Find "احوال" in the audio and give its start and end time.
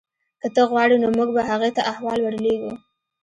1.91-2.19